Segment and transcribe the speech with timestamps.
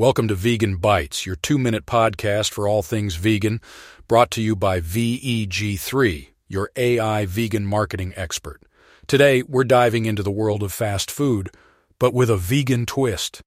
[0.00, 3.60] Welcome to Vegan Bites, your two minute podcast for all things vegan,
[4.08, 8.62] brought to you by VEG3, your AI vegan marketing expert.
[9.06, 11.50] Today, we're diving into the world of fast food,
[11.98, 13.42] but with a vegan twist.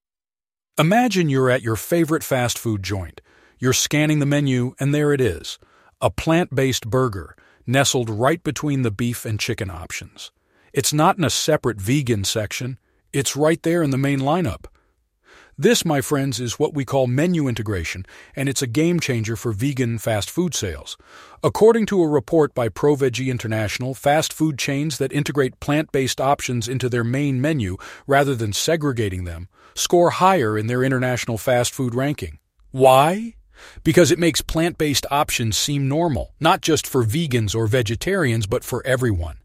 [0.78, 3.20] Imagine you're at your favorite fast food joint.
[3.58, 5.58] You're scanning the menu, and there it is
[6.02, 7.36] a plant based burger,
[7.66, 10.32] nestled right between the beef and chicken options.
[10.72, 12.78] It's not in a separate vegan section,
[13.12, 14.66] it's right there in the main lineup.
[15.58, 19.52] This, my friends, is what we call menu integration, and it's a game changer for
[19.52, 20.98] vegan fast food sales.
[21.44, 26.68] According to a report by ProVeggie International, fast food chains that integrate plant based options
[26.68, 27.78] into their main menu
[28.08, 32.40] rather than segregating them score higher in their international fast food ranking.
[32.72, 33.36] Why?
[33.84, 38.64] Because it makes plant based options seem normal, not just for vegans or vegetarians, but
[38.64, 39.38] for everyone.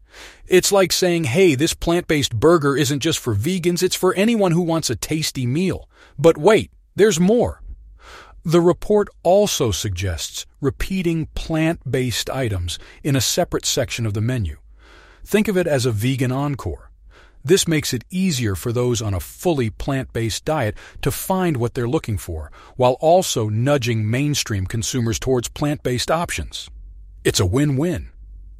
[0.47, 4.51] It's like saying, hey, this plant based burger isn't just for vegans, it's for anyone
[4.51, 5.89] who wants a tasty meal.
[6.17, 7.61] But wait, there's more.
[8.43, 14.57] The report also suggests repeating plant based items in a separate section of the menu.
[15.25, 16.89] Think of it as a vegan encore.
[17.43, 21.73] This makes it easier for those on a fully plant based diet to find what
[21.73, 26.69] they're looking for, while also nudging mainstream consumers towards plant based options.
[27.23, 28.09] It's a win win.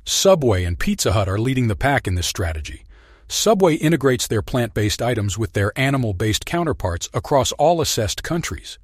[0.10, 2.84] Subway and Pizza Hut are leading the pack in this strategy.
[3.28, 8.80] Subway integrates their plant based items with their animal based counterparts across all assessed countries.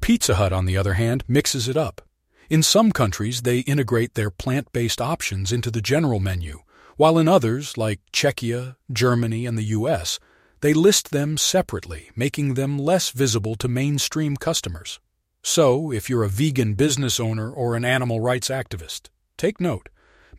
[0.00, 2.02] Pizza Hut, on the other hand, mixes it up.
[2.48, 6.60] In some countries, they integrate their plant based options into the general menu,
[6.96, 10.20] while in others, like Czechia, Germany, and the US,
[10.60, 15.00] they list them separately, making them less visible to mainstream customers.
[15.42, 19.88] So, if you're a vegan business owner or an animal rights activist, take note.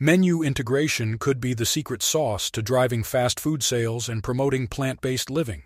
[0.04, 5.00] Menu integration could be the secret sauce to driving fast food sales and promoting plant
[5.00, 5.62] based living.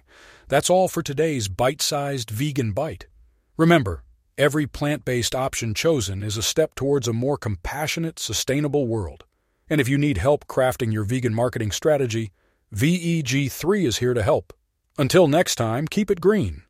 [0.49, 3.07] That's all for today's bite sized vegan bite.
[3.55, 4.03] Remember,
[4.37, 9.23] every plant based option chosen is a step towards a more compassionate, sustainable world.
[9.69, 12.33] And if you need help crafting your vegan marketing strategy,
[12.75, 14.51] VEG3 is here to help.
[14.97, 16.64] Until next time, keep it green.